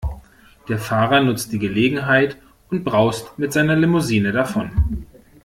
[0.67, 2.35] Der Fahrer nutzt die Gelegenheit
[2.71, 5.05] und braust mit seiner Limousine davon.